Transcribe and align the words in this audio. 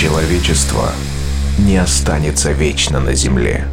Человечество 0.00 0.92
не 1.58 1.76
останется 1.76 2.52
вечно 2.52 3.00
на 3.00 3.12
Земле. 3.12 3.66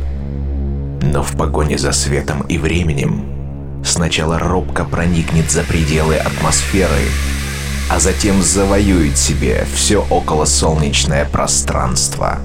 Но 1.02 1.23
в 1.23 1.38
погоне 1.38 1.78
за 1.78 1.94
светом 1.94 2.42
и 2.42 2.57
временем 2.57 3.81
сначала 3.86 4.38
робко 4.38 4.84
проникнет 4.84 5.50
за 5.50 5.63
пределы 5.63 6.18
атмосферы, 6.18 7.00
а 7.90 8.02
затем 8.02 8.42
завоюет 8.42 9.18
себе 9.18 9.66
все 9.74 10.05
околосолнечное 10.10 11.24
пространство. 11.24 12.39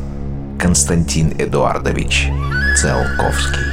Константин 0.61 1.35
Эдуардович 1.37 2.29
Циолковский 2.77 3.67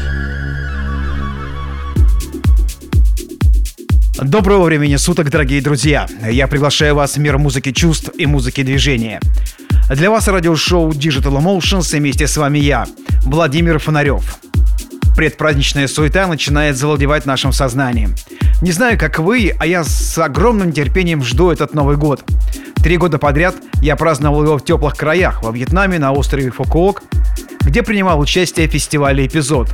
Доброго 4.19 4.63
времени 4.63 4.95
суток, 4.95 5.29
дорогие 5.29 5.61
друзья! 5.61 6.07
Я 6.27 6.47
приглашаю 6.47 6.95
вас 6.95 7.15
в 7.15 7.19
мир 7.19 7.37
музыки 7.37 7.71
чувств 7.71 8.09
и 8.17 8.25
музыки 8.25 8.63
движения. 8.63 9.19
Для 9.89 10.11
вас 10.11 10.27
радиошоу 10.27 10.91
Digital 10.91 11.41
Emotions 11.41 11.95
и 11.95 11.99
вместе 11.99 12.27
с 12.27 12.37
вами 12.37 12.59
я, 12.59 12.85
Владимир 13.23 13.79
Фонарев. 13.79 14.37
Предпраздничная 15.15 15.87
суета 15.87 16.27
начинает 16.27 16.77
завладевать 16.77 17.25
нашим 17.25 17.51
сознанием. 17.51 18.13
Не 18.61 18.71
знаю, 18.71 18.99
как 18.99 19.17
вы, 19.17 19.55
а 19.57 19.65
я 19.65 19.83
с 19.83 20.15
огромным 20.19 20.73
терпением 20.73 21.23
жду 21.23 21.49
этот 21.49 21.73
Новый 21.73 21.97
год. 21.97 22.23
Три 22.83 22.97
года 22.97 23.17
подряд 23.17 23.55
я 23.81 23.95
праздновал 23.95 24.43
его 24.43 24.57
в 24.59 24.63
теплых 24.63 24.95
краях, 24.95 25.41
во 25.41 25.51
Вьетнаме, 25.51 25.97
на 25.97 26.11
острове 26.11 26.51
Фукуок, 26.51 27.01
где 27.61 27.81
принимал 27.81 28.19
участие 28.19 28.67
в 28.67 28.71
фестивале 28.71 29.25
«Эпизод». 29.25 29.73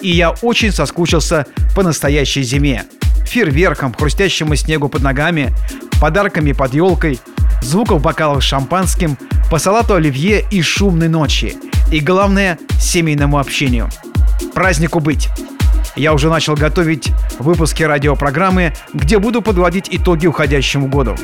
И 0.00 0.10
я 0.10 0.30
очень 0.30 0.70
соскучился 0.70 1.44
по 1.74 1.82
настоящей 1.82 2.44
зиме– 2.44 2.84
фейерверком, 3.26 3.94
хрустящему 3.94 4.54
снегу 4.54 4.88
под 4.88 5.02
ногами, 5.02 5.52
подарками 6.00 6.52
под 6.52 6.72
елкой, 6.74 7.18
звуков 7.60 8.02
бокалов 8.02 8.42
с 8.42 8.46
шампанским, 8.46 9.16
по 9.50 9.58
салату 9.58 9.94
оливье 9.94 10.44
и 10.50 10.62
шумной 10.62 11.08
ночи. 11.08 11.56
И 11.90 12.00
главное, 12.00 12.58
семейному 12.78 13.38
общению. 13.38 13.88
Празднику 14.54 15.00
быть. 15.00 15.28
Я 15.96 16.14
уже 16.14 16.28
начал 16.28 16.54
готовить 16.54 17.10
выпуски 17.38 17.82
радиопрограммы, 17.82 18.74
где 18.94 19.18
буду 19.18 19.42
подводить 19.42 19.88
итоги 19.90 20.26
уходящему 20.26 20.86
году. 20.88 21.16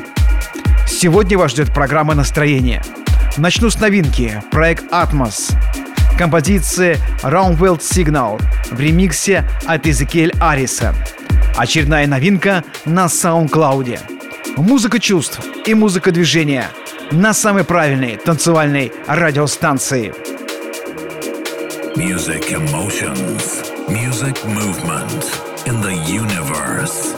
Сегодня 0.87 1.39
вас 1.39 1.53
ждет 1.53 1.73
программа 1.73 2.15
настроения. 2.15 2.83
Начну 3.37 3.71
с 3.71 3.78
новинки. 3.78 4.43
Проект 4.50 4.84
Atmos. 4.93 5.55
Композиция 6.19 6.97
Roundworld 7.23 7.81
Signal 7.81 8.41
в 8.71 8.81
ремиксе 8.81 9.48
от 9.67 9.87
Эзекиэль 9.87 10.33
Ариса. 10.41 10.95
Очередная 11.56 12.06
новинка 12.06 12.65
на 12.84 13.06
SoundCloud. 13.06 14.16
Музыка 14.57 14.99
чувств 14.99 15.41
и 15.65 15.75
музыка 15.75 16.13
движения 16.13 16.71
на 17.11 17.35
самой 17.35 17.65
правильной 17.65 18.17
танцевальной 18.17 18.93
радиостанции. 19.07 20.15
Music 21.97 22.53
emotions, 22.53 23.73
music 23.89 24.37
movement 24.45 25.25
in 25.67 25.81
the 25.81 25.95
universe. 26.07 27.17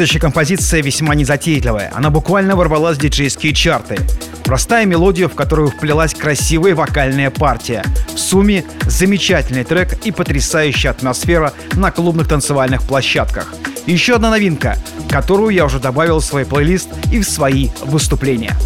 Следующая 0.00 0.20
композиция 0.20 0.80
весьма 0.80 1.14
незатейливая. 1.14 1.92
Она 1.94 2.08
буквально 2.08 2.56
ворвалась 2.56 2.96
в 2.96 3.02
диджейские 3.02 3.52
чарты. 3.52 3.98
Простая 4.44 4.86
мелодия, 4.86 5.28
в 5.28 5.34
которую 5.34 5.68
вплелась 5.68 6.14
красивая 6.14 6.74
вокальная 6.74 7.28
партия. 7.28 7.84
В 8.14 8.18
сумме 8.18 8.64
замечательный 8.86 9.62
трек 9.62 9.98
и 10.06 10.10
потрясающая 10.10 10.92
атмосфера 10.92 11.52
на 11.74 11.90
клубных 11.90 12.28
танцевальных 12.28 12.82
площадках. 12.84 13.52
еще 13.84 14.14
одна 14.14 14.30
новинка, 14.30 14.78
которую 15.10 15.50
я 15.50 15.66
уже 15.66 15.78
добавил 15.78 16.20
в 16.20 16.24
свой 16.24 16.46
плейлист 16.46 16.88
и 17.12 17.20
в 17.20 17.28
свои 17.28 17.68
выступления. 17.84 18.56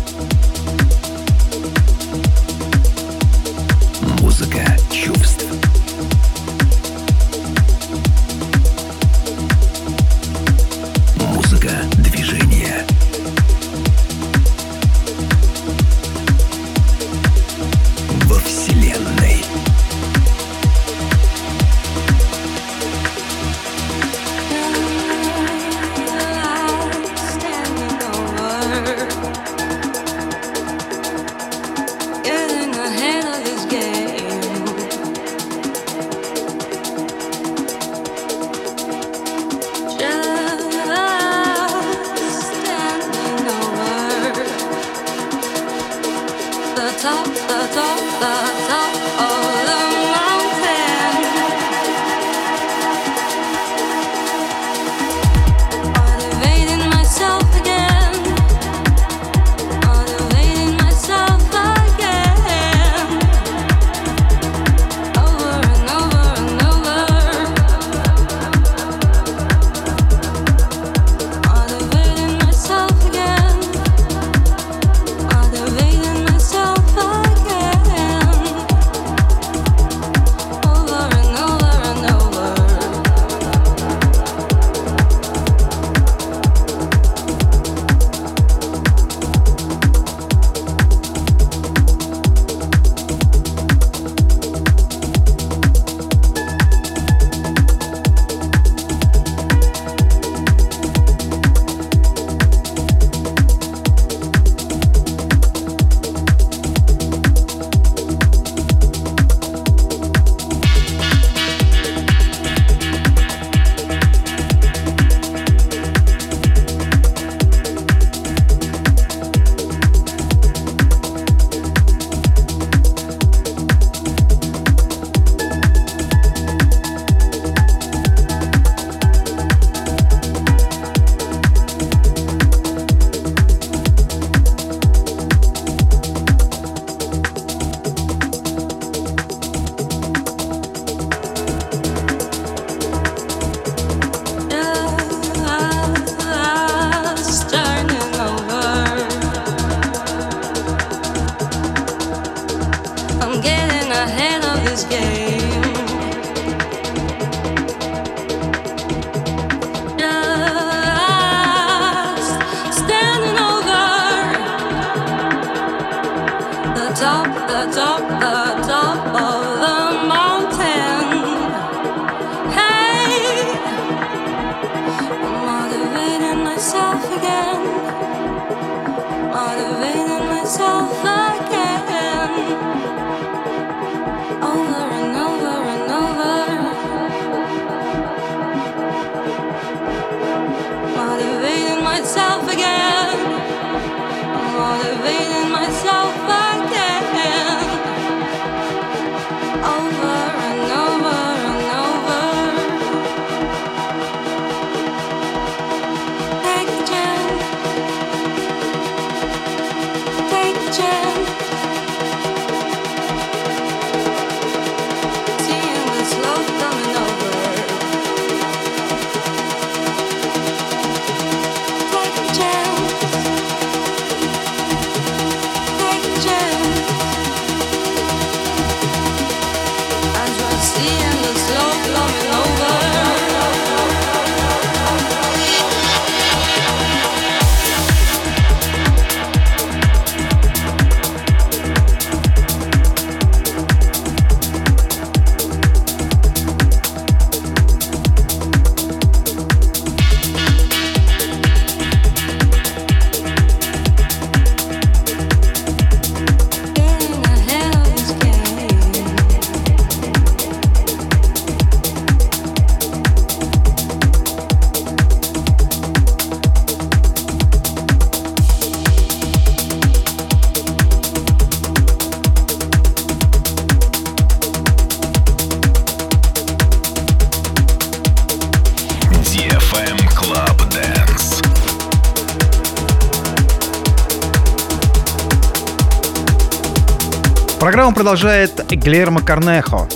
Продолжает 288.05 288.67
Гильермо 288.71 289.23
Корнехо, 289.23 289.89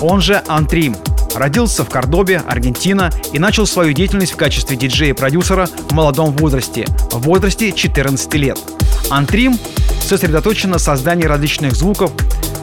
он 0.00 0.20
же 0.20 0.40
Antrim. 0.46 0.96
Родился 1.34 1.84
в 1.84 1.88
Кордобе, 1.88 2.44
Аргентина, 2.46 3.10
и 3.32 3.40
начал 3.40 3.66
свою 3.66 3.92
деятельность 3.92 4.34
в 4.34 4.36
качестве 4.36 4.76
диджея-продюсера 4.76 5.66
в 5.66 5.92
молодом 5.92 6.30
возрасте, 6.36 6.86
в 7.10 7.18
возрасте 7.22 7.72
14 7.72 8.32
лет. 8.34 8.56
Antrim 9.10 9.58
сосредоточен 10.00 10.70
на 10.70 10.78
создании 10.78 11.24
различных 11.24 11.74
звуков, 11.74 12.12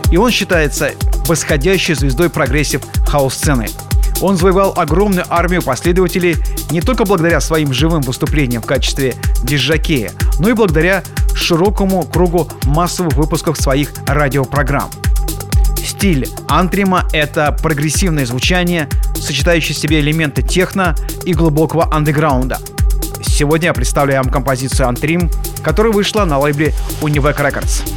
и 0.09 0.15
он 0.15 0.31
считается 0.31 0.91
восходящей 1.25 1.93
звездой 1.93 2.29
progressive 2.29 2.81
house-сцены. 3.07 3.67
Он 4.21 4.37
завоевал 4.37 4.73
огромную 4.77 5.25
армию 5.27 5.63
последователей 5.63 6.37
не 6.71 6.79
только 6.79 7.03
благодаря 7.03 7.41
своим 7.41 7.73
живым 7.73 8.03
выступлениям 8.03 8.61
в 8.61 8.65
качестве 8.65 9.15
диджея, 9.43 10.13
но 10.39 10.47
и 10.47 10.53
благодаря 10.53 11.03
широкому 11.47 12.03
кругу 12.03 12.49
массовых 12.65 13.13
выпусков 13.13 13.57
своих 13.57 13.93
радиопрограмм. 14.05 14.89
Стиль 15.77 16.27
антрима— 16.49 17.07
это 17.13 17.57
прогрессивное 17.63 18.25
звучание, 18.25 18.89
сочетающее 19.15 19.73
в 19.73 19.77
себе 19.77 20.01
элементы 20.01 20.41
техно 20.41 20.93
и 21.23 21.33
глубокого 21.33 21.93
андеграунда. 21.93 22.59
Сегодня 23.23 23.67
я 23.67 23.73
представляю 23.73 24.23
вам 24.23 24.31
композицию 24.31 24.89
«Антрим», 24.89 25.31
которая 25.63 25.93
вышла 25.93 26.25
на 26.25 26.37
лейбле 26.37 26.73
Univac 26.99 27.37
Records. 27.37 27.96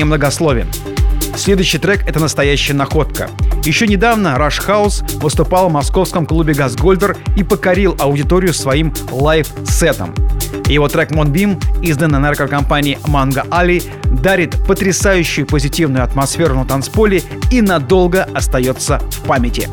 Немногословен. 0.00 0.66
Следующий 1.36 1.78
трек— 1.78 2.04
это 2.08 2.18
настоящая 2.18 2.74
находка. 2.74 3.30
Еще 3.64 3.86
недавно 3.86 4.36
Rush 4.38 4.66
House 4.66 5.18
выступал 5.20 5.68
в 5.68 5.72
московском 5.72 6.26
клубе 6.26 6.54
«Газгольдер» 6.54 7.16
и 7.36 7.44
покорил 7.44 7.96
аудиторию 7.98 8.52
своим 8.52 8.92
live-сетом. 9.10 10.14
Его 10.66 10.88
трек 10.88 11.10
«Moonbeam», 11.12 11.60
изданный 11.82 12.18
на 12.18 12.27
рекорд-компании 12.27 12.98
«Mango 13.06 13.44
Alley», 13.50 13.82
дарит 14.04 14.56
потрясающую 14.66 15.46
позитивную 15.46 16.02
атмосферу 16.02 16.54
на 16.54 16.64
танцполе 16.64 17.22
и 17.50 17.60
надолго 17.60 18.24
остается 18.34 18.98
в 18.98 19.26
памяти. 19.26 19.68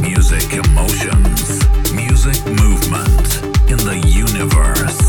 Music 0.00 0.46
emotions, 0.52 1.64
music 1.92 2.40
movement 2.46 3.42
in 3.68 3.78
the 3.78 3.98
universe. 4.06 5.08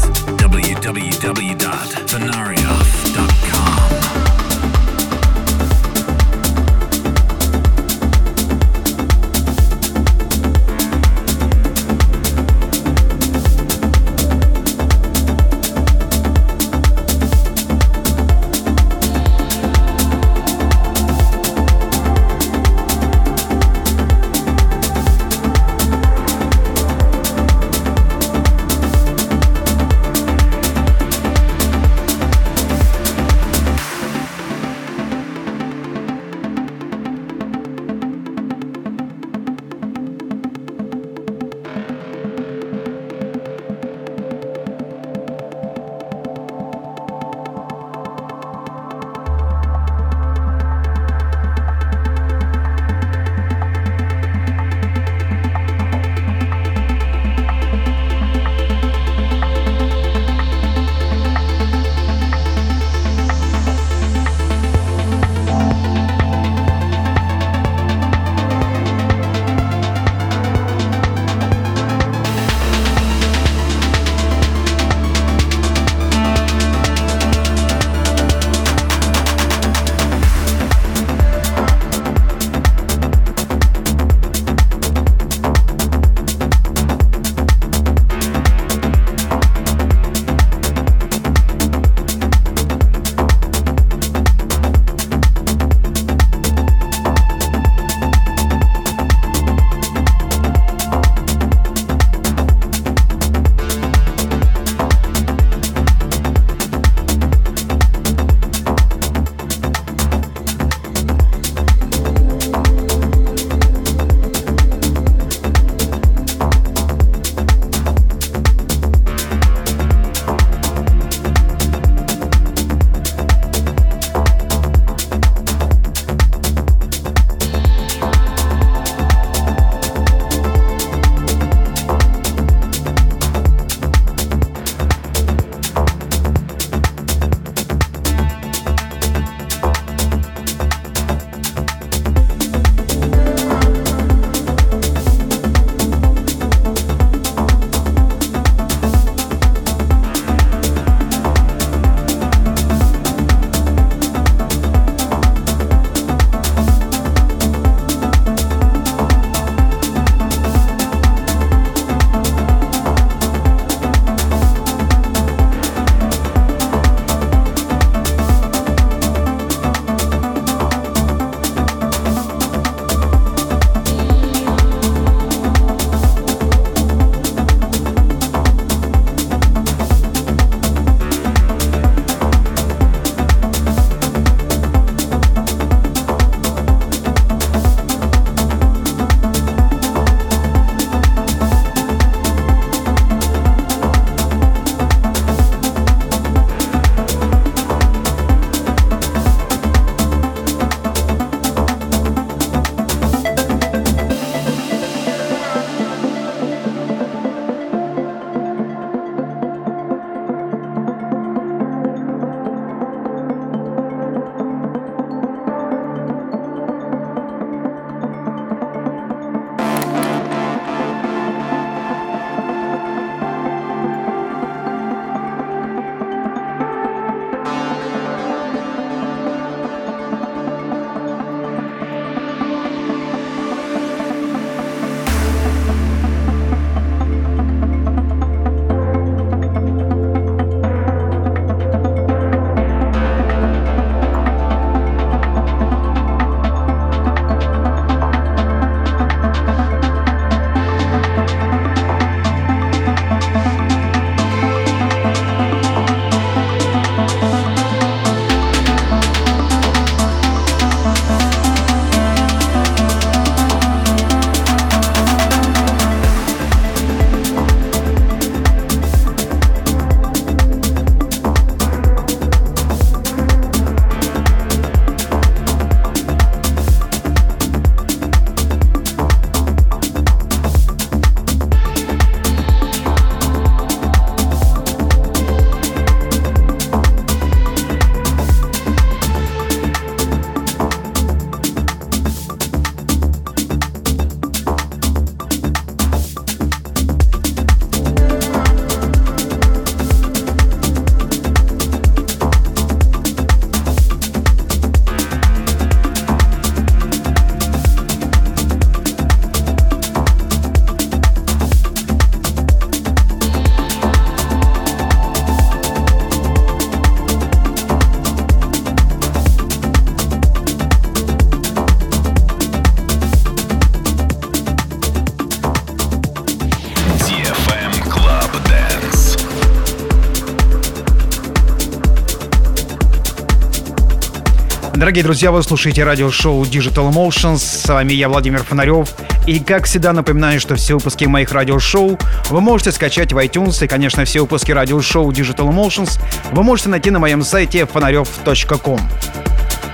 Дорогие 334.80 335.04
друзья, 335.04 335.32
вы 335.34 335.44
слушаете 335.44 335.84
радиошоу 335.84 336.42
Digital 336.44 336.90
Emotions. 336.90 337.40
С 337.40 337.68
вами 337.68 337.92
я, 337.92 338.08
Владимир 338.08 338.46
Фонарев. 338.46 338.88
И, 339.28 339.42
как 339.42 339.66
всегда, 339.66 339.92
напоминаю, 339.92 340.40
что 340.40 340.56
все 340.56 340.76
выпуски 340.76 341.04
моих 341.04 341.34
радиошоу 341.34 342.00
вы 342.30 342.40
можете 342.40 342.72
скачать 342.72 343.12
в 343.12 343.18
iTunes. 343.18 343.62
И, 343.62 343.68
конечно, 343.68 344.06
все 344.06 344.22
выпуски 344.22 344.54
радиошоу 344.54 345.12
Digital 345.12 345.50
Emotions 345.50 346.00
вы 346.32 346.44
можете 346.44 346.70
найти 346.70 346.92
на 346.92 347.00
моем 347.00 347.24
сайте 347.24 347.66
фонарев.ком. 347.66 348.80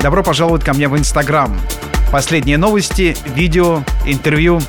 Добро 0.02 0.24
пожаловать 0.24 0.63
ко 0.63 0.74
мне 0.74 0.88
в 0.88 0.98
Инстаграм. 0.98 1.56
Последние 2.12 2.58
новости, 2.58 3.15
видео, 3.28 3.84
интервью. 4.08 4.60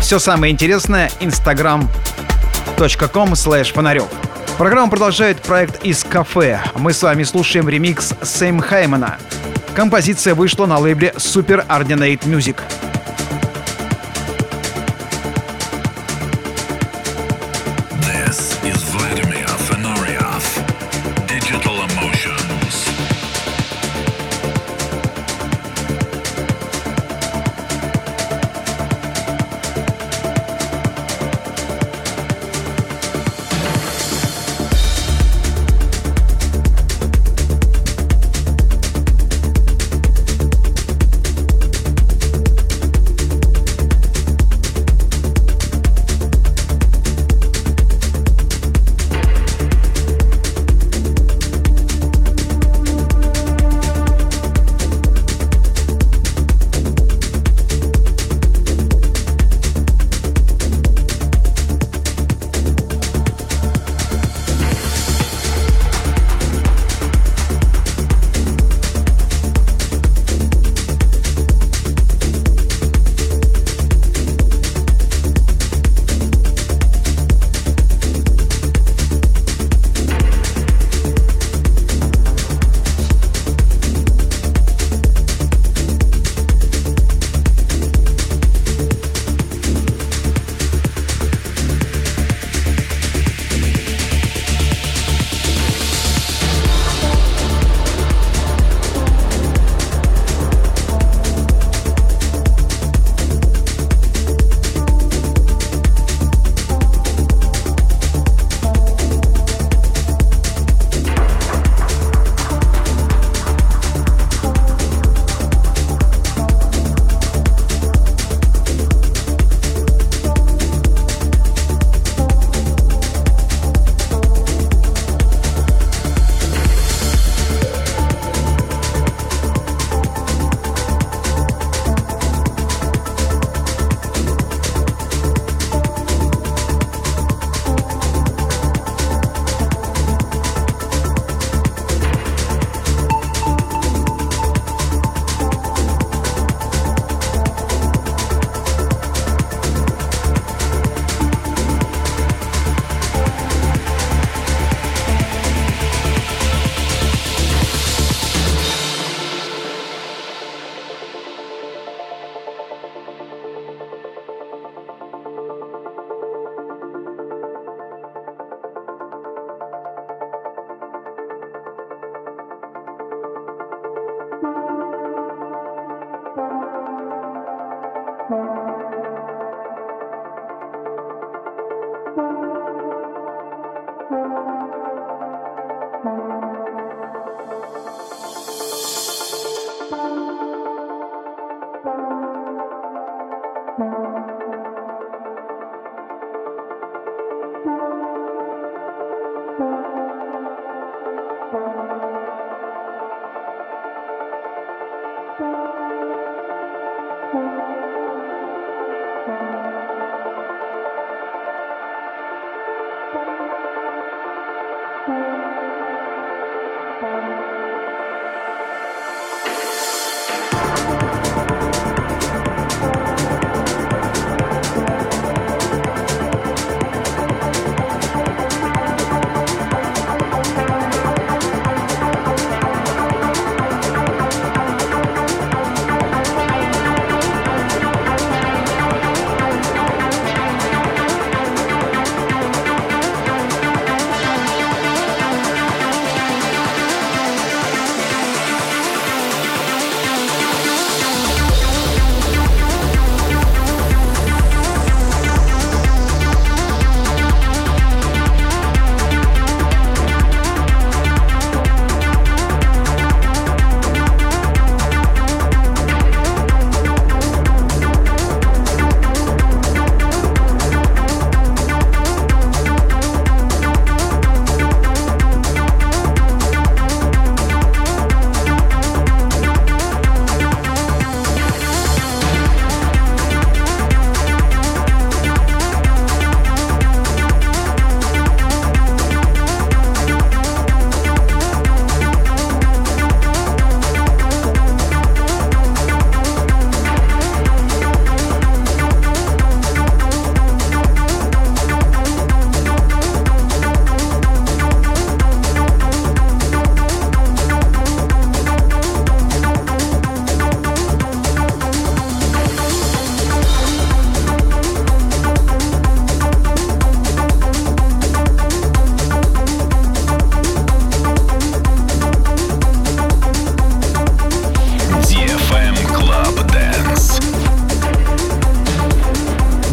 Все 0.00 0.18
самое 0.18 0.54
интересное 0.54 1.10
instagram.com 1.20 3.34
slash 3.34 3.74
фонарев. 3.74 4.08
Программу 4.56 4.90
продолжает 4.90 5.42
проект 5.42 5.84
из 5.84 6.02
кафе. 6.02 6.62
Мы 6.76 6.94
с 6.94 7.02
вами 7.02 7.24
слушаем 7.24 7.68
ремикс 7.68 8.14
Сэм 8.22 8.60
Хаймана– 8.60 9.18
Композиция 9.74 10.34
вышла 10.34 10.66
на 10.66 10.78
лейбле 10.78 11.12
Super 11.16 11.66
Ordinate 11.68 12.22
Music. 12.24 12.56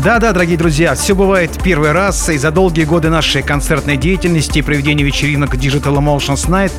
Да-да, 0.08 0.32
дорогие 0.32 0.58
друзья, 0.58 0.96
все 0.96 1.15
бывает 1.15 1.52
первый 1.62 1.91
раз, 1.91 2.30
и 2.30 2.38
за 2.38 2.50
долгие 2.50 2.86
годы 2.86 3.10
нашей 3.10 3.41
концертной 3.41 3.98
деятельности 3.98 4.60
и 4.60 4.62
проведения 4.62 5.04
вечеринок 5.04 5.56
Digital 5.56 5.98
Emotions 5.98 6.48
Night 6.48 6.72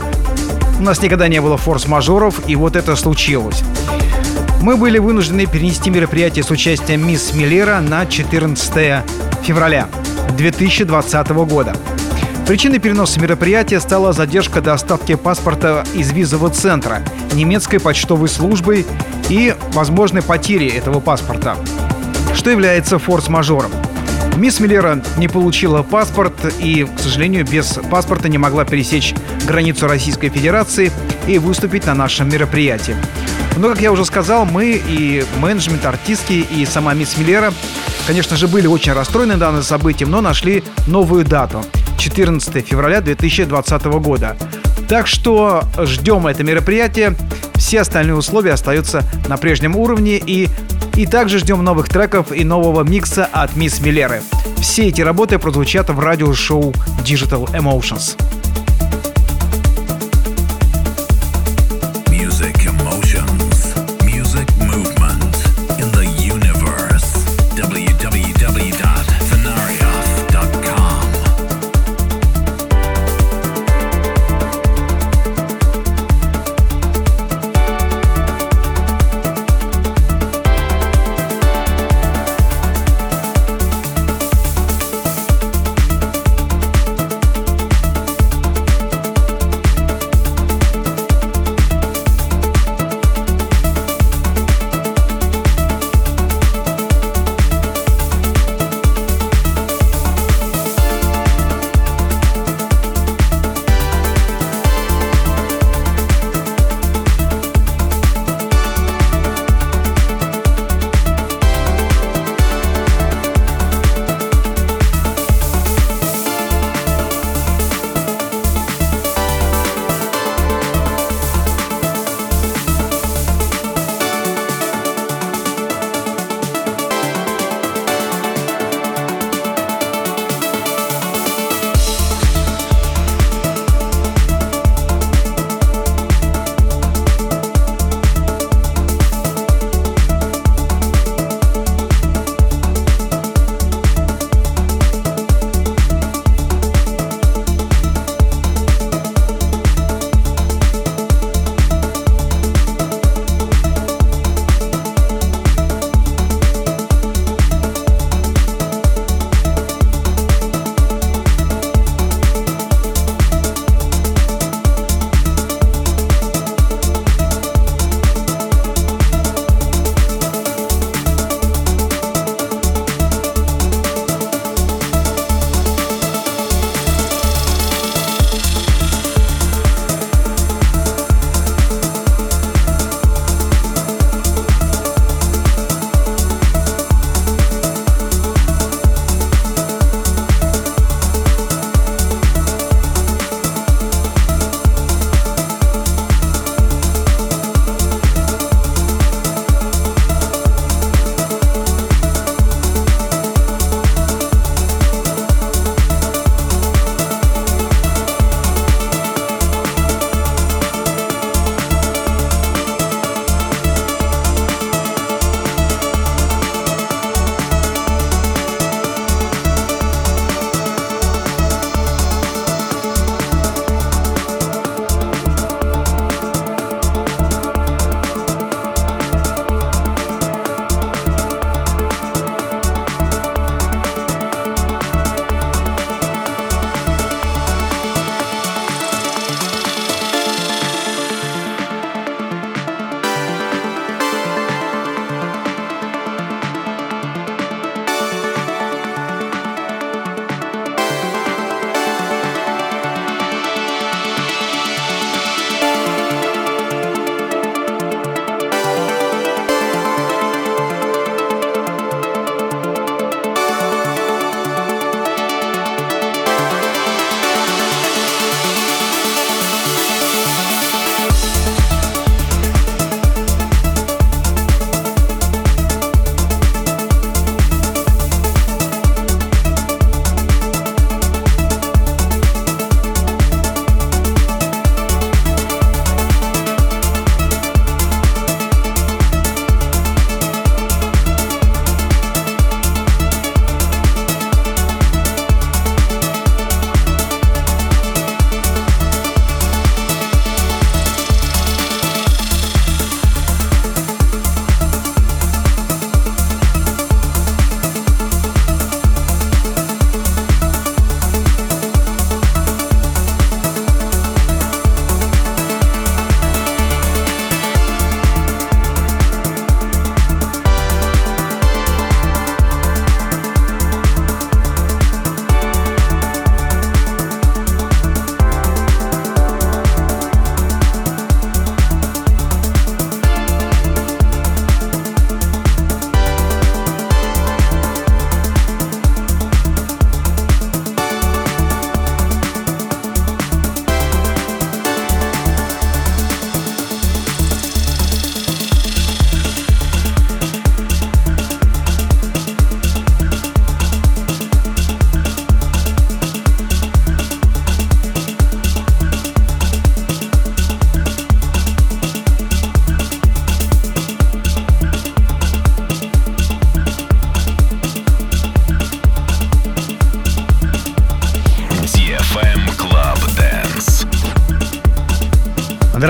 у 0.78 0.82
нас 0.82 1.02
никогда 1.02 1.28
не 1.28 1.38
было 1.42 1.58
форс-мажоров, 1.58 2.48
и 2.48 2.56
вот 2.56 2.74
это 2.74 2.96
случилось. 2.96 3.62
Мы 4.62 4.78
были 4.78 4.96
вынуждены 4.96 5.44
перенести 5.44 5.90
мероприятие 5.90 6.42
с 6.42 6.50
участием 6.50 7.06
мисс 7.06 7.34
Миллера 7.34 7.80
на 7.80 8.06
14 8.06 9.04
февраля 9.42 9.88
2020 10.38 11.28
года. 11.28 11.76
Причиной 12.46 12.78
переноса 12.78 13.20
мероприятия 13.20 13.80
стала 13.80 14.14
задержка 14.14 14.62
доставки 14.62 15.16
паспорта 15.16 15.84
из 15.92 16.12
визового 16.12 16.48
центра 16.48 17.02
немецкой 17.34 17.78
почтовой 17.78 18.30
службой 18.30 18.86
и 19.28 19.54
возможной 19.74 20.22
потери 20.22 20.66
этого 20.66 21.00
паспорта 21.00 21.58
что 22.38 22.50
является 22.50 23.00
форс-мажором. 23.00 23.72
Мисс 24.36 24.60
Миллера 24.60 25.02
не 25.16 25.26
получила 25.26 25.82
паспорт 25.82 26.32
и, 26.60 26.84
к 26.84 27.00
сожалению, 27.00 27.44
без 27.44 27.80
паспорта 27.90 28.28
не 28.28 28.38
могла 28.38 28.64
пересечь 28.64 29.12
границу 29.44 29.88
Российской 29.88 30.28
Федерации 30.28 30.92
и 31.26 31.38
выступить 31.38 31.84
на 31.84 31.94
нашем 31.94 32.28
мероприятии. 32.28 32.94
Но, 33.56 33.68
как 33.68 33.80
я 33.80 33.90
уже 33.90 34.04
сказал, 34.04 34.44
мы 34.44 34.80
и 34.88 35.24
менеджмент 35.40 35.84
артистки, 35.84 36.46
и 36.48 36.64
сама 36.64 36.94
мисс 36.94 37.18
Миллера, 37.18 37.52
конечно 38.06 38.36
же, 38.36 38.46
были 38.46 38.68
очень 38.68 38.92
расстроены 38.92 39.36
данным 39.36 39.64
событием, 39.64 40.12
но 40.12 40.20
нашли 40.20 40.62
новую 40.86 41.24
дату– 41.24 41.64
14 41.98 42.64
февраля 42.64 43.00
2020 43.00 43.84
года. 44.00 44.36
Так 44.88 45.08
что 45.08 45.64
ждем 45.76 46.28
это 46.28 46.44
мероприятие. 46.44 47.16
Все 47.56 47.80
остальные 47.80 48.14
условия 48.14 48.52
остаются 48.52 49.02
на 49.26 49.36
прежнем 49.36 49.74
уровне, 49.74 50.22
и 50.24 50.48
и 50.98 51.06
также 51.06 51.38
ждем 51.38 51.62
новых 51.62 51.88
треков 51.88 52.32
и 52.32 52.42
нового 52.42 52.82
микса 52.82 53.24
от 53.30 53.54
Мисс 53.54 53.80
Миллеры. 53.80 54.20
Все 54.56 54.88
эти 54.88 55.00
работы 55.00 55.38
прозвучат 55.38 55.90
в 55.90 56.00
радиошоу 56.00 56.72
Digital 57.04 57.48
Emotions. 57.52 58.16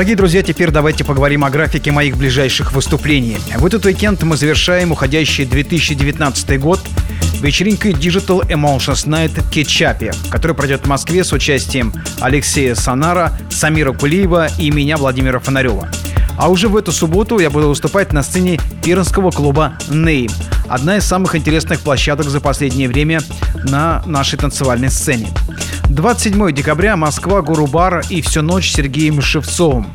Дорогие 0.09 0.17
друзья, 0.17 0.43
теперь 0.43 0.71
давайте 0.71 1.05
поговорим 1.05 1.45
о 1.45 1.51
графике 1.51 1.93
моих 1.93 2.17
ближайших 2.17 2.73
выступлений. 2.73 3.37
В 3.59 3.67
этот 3.67 3.85
уикенд 3.85 4.23
мы 4.23 4.39
завершаем 4.39 4.91
уходящий 4.91 5.45
2019 5.45 6.59
год 6.59 6.81
вечеринкой 7.43 7.93
Digital 7.93 8.41
Emotions 8.49 9.07
Night 9.07 9.39
в 9.39 9.51
Кетчапе, 9.51 10.15
который 10.31 10.57
пройдет 10.57 10.87
в 10.87 10.89
Москве 10.89 11.25
с 11.25 11.35
участием 11.35 11.93
Алексея 12.23 12.75
Санара, 12.75 13.39
Самира 13.51 13.93
Кулиева 13.93 14.49
и 14.59 14.71
меня, 14.71 14.97
Владимира 14.97 15.41
Фонарева. 15.41 15.91
А 16.39 16.49
уже 16.49 16.69
в 16.69 16.77
эту 16.79 16.91
субботу 16.91 17.39
я 17.39 17.51
буду 17.51 17.69
выступать 17.69 18.15
на 18.15 18.23
сцене 18.23 18.59
пермского 18.83 19.31
клуба 19.31 19.75
«Нейм». 19.91 20.31
Одна 20.71 20.97
из 20.97 21.05
самых 21.05 21.35
интересных 21.35 21.81
площадок 21.81 22.31
за 22.31 22.41
последнее 22.41 22.89
время 22.89 23.21
на 23.65 24.03
нашей 24.07 24.39
танцевальной 24.39 24.89
сцене. 24.89 25.29
27 25.91 26.53
декабря 26.53 26.97
Москва, 26.97 27.43
Гурубар 27.43 28.03
и 28.09 28.23
всю 28.23 28.43
ночь 28.43 28.71
Сергеем 28.71 29.21
Шевцовым. 29.21 29.87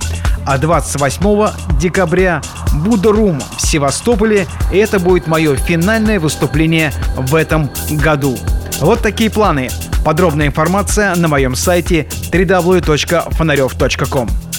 А 0.45 0.57
28 0.57 1.79
декабря 1.79 2.41
Будда-Рум 2.73 3.41
в 3.57 3.61
Севастополе. 3.61 4.47
И 4.71 4.77
это 4.77 4.99
будет 4.99 5.27
мое 5.27 5.55
финальное 5.55 6.19
выступление 6.19 6.91
в 7.15 7.35
этом 7.35 7.69
году. 7.91 8.37
Вот 8.79 9.01
такие 9.01 9.29
планы. 9.29 9.69
Подробная 10.03 10.47
информация 10.47 11.15
на 11.15 11.27
моем 11.27 11.55
сайте 11.55 12.07
www.фонарев.com. 12.31 14.52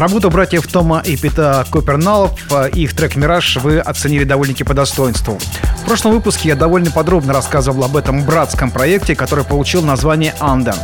Работу 0.00 0.30
братьев 0.30 0.66
Тома 0.66 1.02
и 1.04 1.14
Пита 1.14 1.66
Коперналов, 1.70 2.30
э, 2.50 2.70
их 2.70 2.96
трек 2.96 3.16
«Мираж» 3.16 3.58
вы 3.58 3.80
оценили 3.80 4.24
довольно-таки 4.24 4.64
по 4.64 4.72
достоинству. 4.72 5.38
В 5.82 5.84
прошлом 5.84 6.12
выпуске 6.12 6.48
я 6.48 6.56
довольно 6.56 6.90
подробно 6.90 7.34
рассказывал 7.34 7.84
об 7.84 7.98
этом 7.98 8.24
братском 8.24 8.70
проекте, 8.70 9.14
который 9.14 9.44
получил 9.44 9.82
название 9.82 10.34
«Анда». 10.40 10.74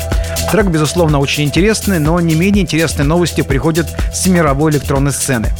Трек, 0.53 0.67
безусловно, 0.67 1.19
очень 1.19 1.45
интересный, 1.45 1.99
но 1.99 2.21
не 2.21 2.35
менее 2.35 2.63
интересные 2.63 3.07
новости 3.07 3.41
приходят 3.41 3.87
с 4.13 4.27
мировой 4.27 4.73
электронной 4.73 5.13
сцены. 5.13 5.51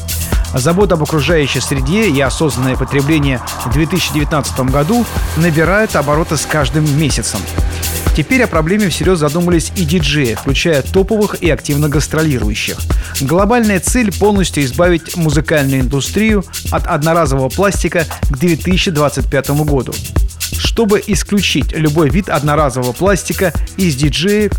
Забота 0.53 0.97
об 0.97 1.05
окружающей 1.05 1.61
среде 1.61 2.11
и 2.11 2.21
осознанное 2.21 2.77
потребление 2.77 3.41
в 3.65 3.73
2019 3.73 4.61
году 4.71 5.07
набирают 5.39 5.97
обороты 5.97 6.37
с 6.37 6.45
каждым 6.45 6.85
месяцем. 6.99 7.41
Теперь 8.17 8.43
о 8.45 8.47
проблеме 8.47 8.89
всерьез 8.89 9.19
задумались 9.19 9.71
и 9.77 9.85
диджеи, 9.85 10.39
включая 10.41 10.81
топовых 10.81 11.43
и 11.43 11.51
активно 11.51 11.91
гастролирующих. 11.91 12.79
Глобальная 13.21 13.79
цель– 13.79 14.11
полностью 14.19 14.65
избавить 14.65 15.19
музыкальную 15.19 15.83
индустрию 15.83 16.43
от 16.71 16.87
одноразового 16.87 17.51
пластика 17.51 18.07
к 18.31 18.39
2025 18.39 19.51
году 19.67 19.93
чтобы 20.59 21.03
исключить 21.07 21.73
любой 21.73 22.09
вид 22.09 22.29
одноразового 22.29 22.93
пластика 22.93 23.53
из 23.77 23.97
диджеек 23.97 24.53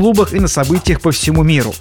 клубах 0.00 0.34
и 0.34 0.40
на 0.40 0.46
событиях 0.46 1.00
по 1.00 1.10
всему 1.10 1.42
миру. 1.42 1.74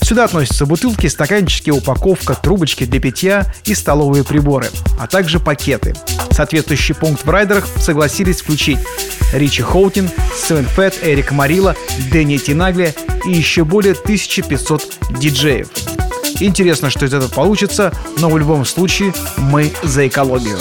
Сюда 0.00 0.26
относятся 0.26 0.66
бутылки, 0.66 1.08
стаканчики, 1.08 1.70
упаковка, 1.70 2.36
трубочки 2.36 2.84
для 2.84 3.00
питья 3.00 3.52
и 3.64 3.74
столовые 3.74 4.22
приборы, 4.22 4.68
а 5.00 5.08
также 5.08 5.40
пакеты. 5.40 5.92
Соответствующий 6.30 6.94
пункт 6.94 7.24
в 7.24 7.28
райдерах 7.28 7.66
согласились 7.80 8.40
включить 8.40 8.78
Ричи 9.32 9.62
Хоутин, 9.62 10.08
Севен 10.36 10.66
Фэт, 10.66 11.00
Эрик 11.02 11.32
Марила, 11.32 11.74
Дэнни 12.12 12.36
Тинагли 12.36 12.94
и 13.24 13.32
еще 13.32 13.64
более 13.64 13.94
1500 13.94 14.98
диджеев. 15.18 15.68
Интересно, 16.38 16.88
что 16.88 17.04
из 17.04 17.14
этого 17.14 17.32
получится, 17.32 17.92
но 18.18 18.28
в 18.28 18.38
любом 18.38 18.64
случае 18.64 19.12
мы 19.38 19.72
за 19.82 20.06
экологию. 20.06 20.58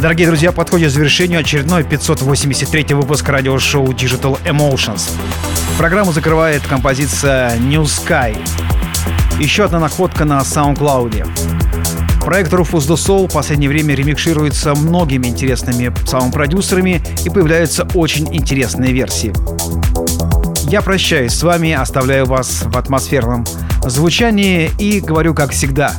Дорогие 0.00 0.26
друзья, 0.26 0.52
подходит 0.52 0.90
к 0.90 0.92
завершению 0.92 1.40
очередной 1.40 1.82
583 1.82 2.94
выпуск 2.94 3.26
радиошоу 3.30 3.86
Digital 3.92 4.38
Emotions. 4.44 5.10
Программу 5.78 6.12
закрывает 6.12 6.60
композиция 6.66 7.56
New 7.56 7.82
Sky. 7.84 8.36
Еще 9.40 9.64
одна 9.64 9.80
находка 9.80 10.26
на 10.26 10.40
SoundCloud. 10.40 11.26
Проект 12.20 12.52
Rufus 12.52 12.86
the 12.86 12.96
Soul 12.96 13.26
в 13.26 13.32
последнее 13.32 13.70
время 13.70 13.94
ремикшируется 13.94 14.74
многими 14.74 15.28
интересными 15.28 15.90
саунд-продюсерами 16.06 17.02
и 17.24 17.30
появляются 17.30 17.88
очень 17.94 18.28
интересные 18.34 18.92
версии. 18.92 19.32
Я 20.68 20.82
прощаюсь 20.82 21.32
с 21.32 21.42
вами, 21.42 21.72
оставляю 21.72 22.26
вас 22.26 22.64
в 22.66 22.76
атмосферном 22.76 23.46
звучании 23.86 24.70
и 24.78 25.00
говорю 25.00 25.32
как 25.32 25.52
всегда. 25.52 25.94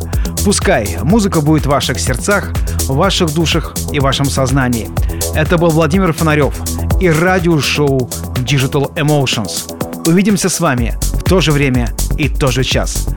Пускай 0.46 0.98
музыка 1.02 1.42
будет 1.42 1.66
в 1.66 1.70
ваших 1.70 2.00
сердцах, 2.00 2.54
в 2.88 2.96
ваших 2.96 3.34
душах 3.34 3.76
и 3.92 4.00
вашем 4.00 4.26
сознании. 4.26 4.90
Это 5.36 5.58
был 5.58 5.70
Владимир 5.70 6.14
Фонарев 6.14 6.56
и 7.00 7.10
радиошоу 7.10 8.10
Digital 8.36 8.94
Emotions. 8.96 9.74
Увидимся 10.08 10.50
с 10.50 10.60
вами 10.60 10.96
в 11.14 11.24
то 11.24 11.42
же 11.42 11.52
время 11.52 11.94
и 12.18 12.30
тот 12.30 12.54
же 12.54 12.64
час. 12.64 13.08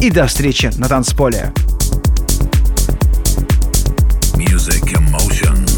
И 0.00 0.10
до 0.10 0.26
встречи 0.26 0.70
на 0.76 0.88
танцполе. 0.88 1.52
DFM 4.34 4.80
Club 4.84 5.69